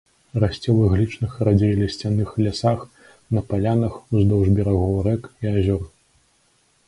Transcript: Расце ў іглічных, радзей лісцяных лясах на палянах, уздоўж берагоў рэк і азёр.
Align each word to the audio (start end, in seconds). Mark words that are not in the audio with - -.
Расце 0.41 0.59
ў 0.71 0.77
іглічных, 0.85 1.31
радзей 1.47 1.73
лісцяных 1.81 2.29
лясах 2.45 2.79
на 3.37 3.41
палянах, 3.51 3.93
уздоўж 4.21 4.47
берагоў 4.61 4.95
рэк 5.09 5.23
і 5.45 5.53
азёр. 5.57 5.83